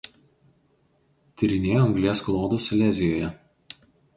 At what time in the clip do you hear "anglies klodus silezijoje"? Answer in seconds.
1.89-3.31